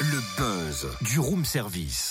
[0.00, 2.10] Le buzz du room service.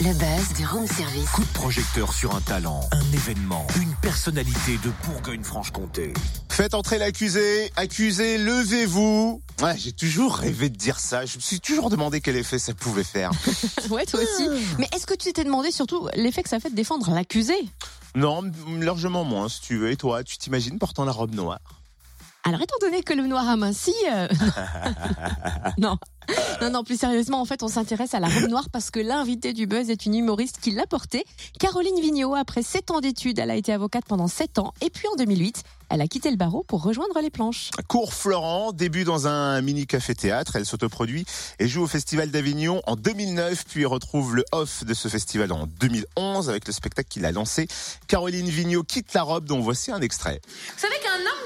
[0.00, 1.28] Le buzz du room service.
[1.30, 6.12] Coup de projecteur sur un talent, un événement, une personnalité de Bourgogne-Franche-Comté.
[6.48, 7.72] Faites entrer l'accusé.
[7.74, 9.42] Accusé, levez-vous.
[9.62, 11.26] Ouais, j'ai toujours rêvé de dire ça.
[11.26, 13.30] Je me suis toujours demandé quel effet ça pouvait faire.
[13.90, 14.48] Ouais, toi aussi.
[14.78, 17.54] Mais est-ce que tu t'es demandé surtout l'effet que ça fait de défendre l'accusé?
[18.14, 18.42] Non,
[18.80, 19.90] largement moins, si tu veux.
[19.90, 21.60] Et toi, tu t'imagines portant la robe noire?
[22.46, 24.28] Alors, étant donné que le noir aminci, euh...
[25.78, 25.96] non,
[26.60, 29.54] non, non, plus sérieusement, en fait, on s'intéresse à la robe noire parce que l'invité
[29.54, 31.24] du buzz est une humoriste qui l'a portée.
[31.58, 35.08] Caroline Vigneault, après 7 ans d'études, elle a été avocate pendant 7 ans et puis
[35.08, 37.70] en 2008, elle a quitté le barreau pour rejoindre les planches.
[37.88, 41.26] Cours Florent, début dans un mini café théâtre, elle s'autoproduit
[41.58, 45.66] et joue au Festival d'Avignon en 2009, puis retrouve le off de ce festival en
[45.66, 47.68] 2011 avec le spectacle qu'il a lancé.
[48.08, 50.40] Caroline Vigneault quitte la robe dont voici un extrait.
[50.46, 50.93] Vous savez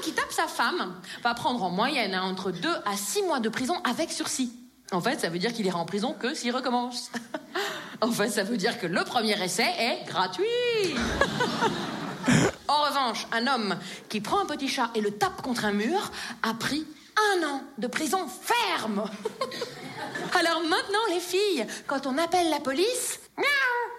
[0.01, 3.49] qui tape sa femme va prendre en moyenne hein, entre 2 à 6 mois de
[3.49, 4.53] prison avec sursis.
[4.91, 7.11] En fait, ça veut dire qu'il ira en prison que s'il recommence.
[8.01, 10.45] en fait, ça veut dire que le premier essai est gratuit.
[12.67, 13.77] en revanche, un homme
[14.09, 16.87] qui prend un petit chat et le tape contre un mur a pris
[17.37, 19.03] un an de prison ferme.
[20.39, 23.89] Alors maintenant, les filles, quand on appelle la police, miaou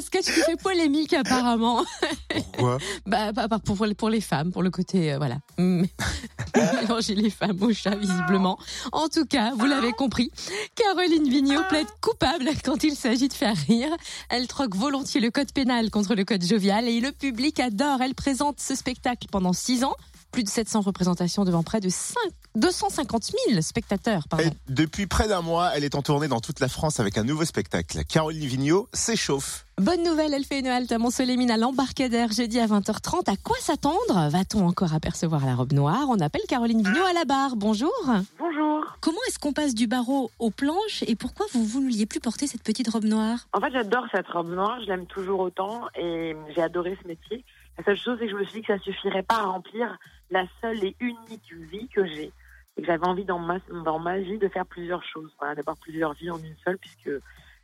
[0.00, 1.84] un sketch qui fait polémique apparemment.
[2.28, 3.32] Pourquoi Bah,
[3.64, 5.36] pour, pour les femmes, pour le côté, euh, voilà.
[5.58, 8.58] Mélanger les femmes aux chats, visiblement.
[8.92, 10.30] En tout cas, vous l'avez compris,
[10.74, 13.90] Caroline Vigneault plaide coupable quand il s'agit de faire rire.
[14.30, 18.00] Elle troque volontiers le code pénal contre le code jovial et le public adore.
[18.00, 19.96] Elle présente ce spectacle pendant six ans
[20.30, 22.16] plus de 700 représentations devant près de 5,
[22.54, 24.28] 250 000 spectateurs.
[24.28, 24.46] Pardon.
[24.46, 27.24] Et depuis près d'un mois, elle est en tournée dans toute la France avec un
[27.24, 28.04] nouveau spectacle.
[28.04, 29.66] Caroline Vigneault s'échauffe.
[29.78, 33.30] Bonne nouvelle, elle fait une halte à Mont-Solémine à l'embarcadère jeudi à 20h30.
[33.30, 36.06] À quoi s'attendre Va-t-on encore apercevoir la robe noire?
[36.08, 37.56] On appelle Caroline Vigneault à la barre.
[37.56, 37.92] Bonjour.
[38.38, 38.84] Bonjour.
[39.00, 42.46] Comment est-ce qu'on passe du barreau aux planches et pourquoi vous ne vouliez plus porter
[42.46, 43.46] cette petite robe noire?
[43.54, 47.44] En fait, j'adore cette robe noire, je l'aime toujours autant et j'ai adoré ce métier.
[47.78, 49.96] La seule chose, c'est que je me suis dit que ça suffirait pas à remplir
[50.30, 52.32] la seule et unique vie que j'ai.
[52.76, 56.12] Et que j'avais envie dans ma, dans ma vie de faire plusieurs choses, d'avoir plusieurs
[56.14, 57.10] vies en une seule, puisque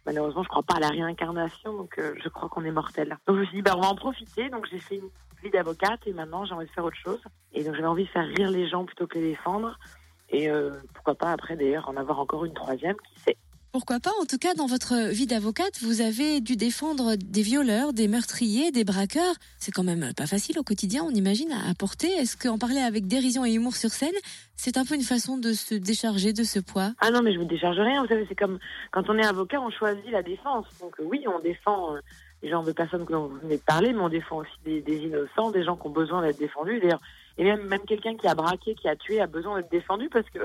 [0.05, 3.17] malheureusement, je crois pas à la réincarnation, donc euh, je crois qu'on est mortel.
[3.27, 4.49] Donc je me suis dit, bah, on va en profiter.
[4.51, 5.11] Donc j'ai fait une
[5.43, 7.23] vie d'avocate et maintenant j'ai envie de faire autre chose.
[7.53, 9.79] Et donc j'avais envie de faire rire les gens plutôt que les défendre.
[10.31, 13.37] Et euh, pourquoi pas après d'ailleurs en avoir encore une troisième, qui sait.
[13.77, 17.93] Pourquoi pas En tout cas, dans votre vie d'avocate, vous avez dû défendre des violeurs,
[17.93, 19.35] des meurtriers, des braqueurs.
[19.59, 22.09] C'est quand même pas facile au quotidien, on imagine, à porter.
[22.09, 24.15] Est-ce qu'en parler avec dérision et humour sur scène,
[24.57, 26.93] c'est un peu une façon de se décharger de ce poids?
[27.03, 28.01] Ah non, mais je me décharge rien.
[28.01, 28.59] Vous savez, c'est comme
[28.93, 30.65] quand on est avocat, on choisit la défense.
[30.81, 32.01] Donc oui, on défend euh,
[32.43, 35.01] les genres de personnes que vous venez de parler, mais on défend aussi des, des
[35.01, 36.81] innocents, des gens qui ont besoin d'être défendus.
[36.81, 37.03] D'ailleurs,
[37.37, 40.31] et même, même quelqu'un qui a braqué, qui a tué, a besoin d'être défendu parce
[40.31, 40.39] que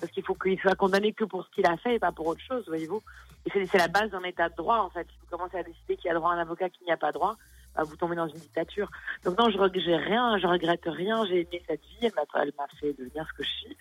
[0.00, 2.26] parce qu'il faut qu'il soit condamné que pour ce qu'il a fait et pas pour
[2.26, 3.02] autre chose, voyez-vous.
[3.46, 5.06] Et c'est la base d'un état de droit, en fait.
[5.10, 6.96] Si vous commencez à décider qu'il y a droit à un avocat, qu'il n'y a
[6.96, 7.36] pas droit,
[7.76, 8.90] bah, vous tombez dans une dictature.
[9.24, 11.24] Donc non, je j'ai rien, je regrette rien.
[11.26, 12.12] J'ai aimé cette vie, elle
[12.56, 13.76] m'a fait devenir ce que je suis.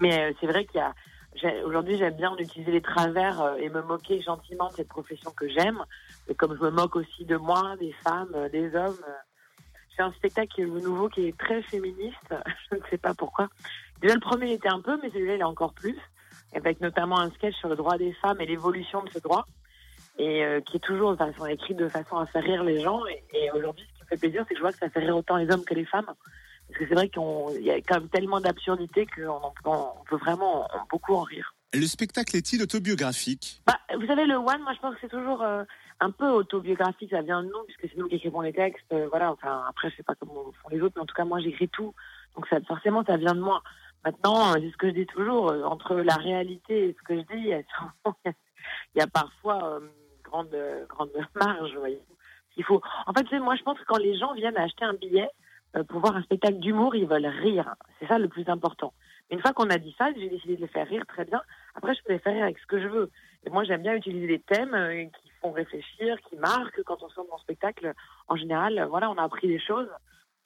[0.00, 0.94] Mais euh, c'est vrai qu'il y a
[1.64, 5.48] Aujourd'hui, j'aime bien utiliser les travers euh, et me moquer gentiment de cette profession que
[5.48, 5.82] j'aime,
[6.36, 8.96] comme je me moque aussi de moi, des femmes, euh, des hommes.
[9.96, 12.34] C'est un spectacle nouveau qui est très féministe.
[12.70, 13.48] Je ne sais pas pourquoi.
[14.04, 15.96] Déjà, le premier était un peu, mais celui-là, il est encore plus.
[16.54, 19.46] Avec notamment un sketch sur le droit des femmes et l'évolution de ce droit.
[20.18, 21.16] Et euh, qui est toujours
[21.48, 23.00] écrite de façon à faire rire les gens.
[23.32, 25.16] Et, aujourd'hui, ce qui me fait plaisir, c'est que je vois que ça fait rire
[25.16, 26.04] autant les hommes que les femmes.
[26.04, 30.68] Parce que c'est vrai qu'il y a quand même tellement d'absurdité qu'on on peut vraiment
[30.90, 31.54] beaucoup en rire.
[31.72, 33.62] Le spectacle est-il autobiographique?
[33.66, 35.64] Bah, Vous savez, le One, moi je pense que c'est toujours euh,
[36.00, 38.84] un peu autobiographique, ça vient de nous, puisque c'est nous qui écrivons les textes.
[38.92, 41.24] Euh, voilà, enfin, après, je sais pas comment font les autres, mais en tout cas,
[41.24, 41.94] moi j'écris tout.
[42.36, 43.62] Donc ça, forcément, ça vient de moi.
[44.04, 47.22] Maintenant, c'est ce que je dis toujours, euh, entre la réalité et ce que je
[47.22, 47.50] dis,
[48.94, 50.56] il y a, parfois une grande,
[50.88, 52.00] grande marge, voyez.
[52.56, 52.80] Il faut...
[53.06, 55.28] En fait, moi je pense que quand les gens viennent acheter un billet
[55.88, 57.74] pour voir un spectacle d'humour, ils veulent rire.
[57.98, 58.92] C'est ça le plus important.
[59.30, 61.40] Une fois qu'on a dit ça, j'ai décidé de les faire rire très bien.
[61.74, 63.10] Après, je peux les faire rire avec ce que je veux.
[63.44, 66.82] Et moi, j'aime bien utiliser des thèmes euh, qui font réfléchir, qui marquent.
[66.84, 67.92] Quand on sort de mon spectacle,
[68.28, 69.88] en général, voilà, on a appris des choses.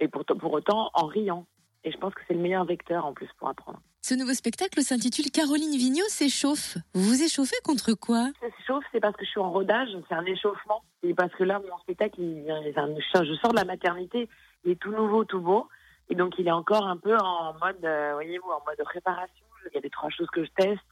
[0.00, 1.46] Et pour, pour autant, en riant.
[1.88, 3.80] Et je pense que c'est le meilleur vecteur en plus pour apprendre.
[4.02, 6.76] Ce nouveau spectacle s'intitule Caroline Vigneault s'échauffe.
[6.92, 8.28] Vous vous échauffez contre quoi?
[8.40, 10.82] S'échauffe, c'est parce que je suis en rodage, c'est un échauffement.
[11.02, 14.28] Et parce que là, mon spectacle, il, je sors de la maternité,
[14.66, 15.66] il est tout nouveau, tout beau.
[16.10, 19.46] Et donc, il est encore un peu en mode, euh, voyez-vous, en mode préparation.
[19.72, 20.84] Il y a des trois choses que je teste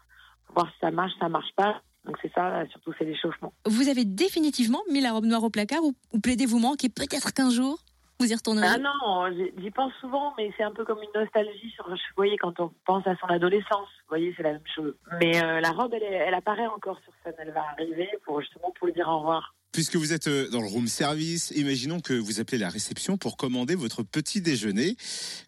[0.47, 1.83] pour voir si ça marche, ça marche pas.
[2.07, 3.53] Donc, c'est ça, surtout, c'est l'échauffement.
[3.67, 7.81] Vous avez définitivement mis la robe noire au placard ou, plaidez-vous manquer peut-être qu'un jour?
[8.19, 9.27] Vous y retournerez Ah non,
[9.61, 11.71] j'y- pense souvent, mais c'est un peu comme une nostalgie.
[11.75, 14.95] Sur, vous voyez, quand on pense à son adolescence, vous voyez, c'est la même chose.
[15.21, 17.35] Mais euh, la robe, elle, elle apparaît encore sur scène.
[17.39, 19.55] Elle va arriver pour justement pour lui dire au revoir.
[19.73, 23.37] Puisque vous êtes euh, dans le room service, imaginons que vous appelez la réception pour
[23.37, 24.97] commander votre petit déjeuner.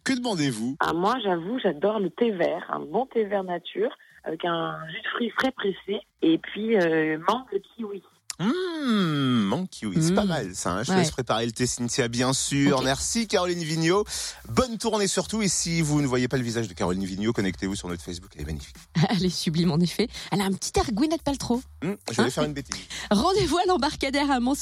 [0.04, 0.76] Que demandez-vous?
[0.80, 5.00] Ah, moi, j'avoue, j'adore le thé vert, un bon thé vert nature, avec un jus
[5.00, 8.02] de fruits frais pressé, et puis euh, mangue kiwi.
[8.40, 10.14] Mmh, kiwi, c'est Mmh.
[10.14, 10.70] pas mal ça.
[10.70, 10.82] hein.
[10.84, 10.98] Je Ouais.
[10.98, 12.82] laisse préparer le thé Cynthia, bien sûr.
[12.82, 14.04] Merci Caroline Vigneault.
[14.48, 15.42] Bonne tournée surtout.
[15.42, 18.30] Et si vous ne voyez pas le visage de Caroline Vigneault, connectez-vous sur notre Facebook.
[18.36, 18.76] Elle est magnifique.
[19.10, 20.08] Elle est sublime en effet.
[20.30, 21.60] Elle a un petit air Gwyneth Paltrow.
[21.82, 22.76] Mmh, je vais Hein faire une bêtise.
[23.10, 24.54] Rendez-vous à l'embarcadère à un